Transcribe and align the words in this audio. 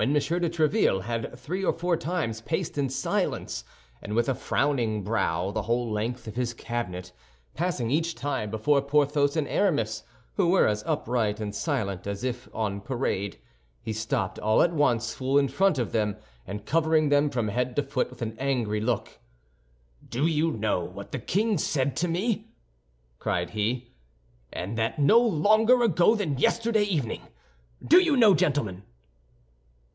de 0.01 0.07
Tréville 0.19 1.03
had 1.03 1.37
three 1.37 1.63
or 1.63 1.71
four 1.71 1.95
times 1.95 2.41
paced 2.41 2.75
in 2.75 2.89
silence, 2.89 3.63
and 4.01 4.15
with 4.15 4.27
a 4.27 4.33
frowning 4.33 5.03
brow, 5.03 5.51
the 5.51 5.61
whole 5.61 5.91
length 5.91 6.25
of 6.25 6.33
his 6.35 6.55
cabinet, 6.55 7.11
passing 7.53 7.91
each 7.91 8.15
time 8.15 8.49
before 8.49 8.81
Porthos 8.81 9.35
and 9.37 9.47
Aramis, 9.47 10.01
who 10.37 10.49
were 10.49 10.65
as 10.65 10.81
upright 10.87 11.39
and 11.39 11.53
silent 11.53 12.07
as 12.07 12.23
if 12.23 12.49
on 12.51 12.81
parade—he 12.81 13.93
stopped 13.93 14.39
all 14.39 14.63
at 14.63 14.73
once 14.73 15.13
full 15.13 15.37
in 15.37 15.47
front 15.47 15.77
of 15.77 15.91
them, 15.91 16.17
and 16.47 16.65
covering 16.65 17.09
them 17.09 17.29
from 17.29 17.49
head 17.49 17.75
to 17.75 17.83
foot 17.83 18.09
with 18.09 18.23
an 18.23 18.35
angry 18.39 18.81
look, 18.81 19.19
"Do 20.09 20.25
you 20.25 20.49
know 20.49 20.83
what 20.83 21.11
the 21.11 21.19
king 21.19 21.59
said 21.59 21.95
to 21.97 22.07
me," 22.07 22.47
cried 23.19 23.51
he, 23.51 23.91
"and 24.51 24.79
that 24.79 24.97
no 24.97 25.19
longer 25.19 25.83
ago 25.83 26.15
than 26.15 26.39
yesterday 26.39 26.83
evening—do 26.85 27.99
you 27.99 28.17
know, 28.17 28.33
gentlemen?" 28.33 28.81